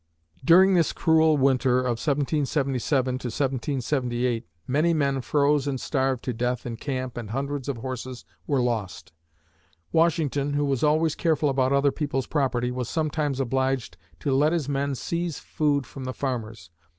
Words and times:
During 0.43 0.73
this 0.73 0.93
cruel 0.93 1.37
winter 1.37 1.77
of 1.81 2.01
1777 2.03 3.13
1778, 3.21 4.47
many 4.65 4.95
men 4.95 5.21
froze 5.21 5.67
and 5.67 5.79
starved 5.79 6.23
to 6.23 6.33
death 6.33 6.65
in 6.65 6.77
camp 6.77 7.17
and 7.17 7.29
hundreds 7.29 7.69
of 7.69 7.77
horses 7.77 8.25
were 8.47 8.61
lost. 8.63 9.13
Washington, 9.91 10.53
who 10.53 10.65
was 10.65 10.83
always 10.83 11.13
careful 11.13 11.49
about 11.49 11.71
other 11.71 11.91
people's 11.91 12.25
property, 12.25 12.71
was 12.71 12.89
sometimes 12.89 13.39
obliged 13.39 13.95
to 14.21 14.33
let 14.33 14.53
his 14.53 14.67
men 14.67 14.95
seize 14.95 15.37
food 15.37 15.85
from 15.85 16.05
the 16.05 16.13
farmers. 16.13 16.71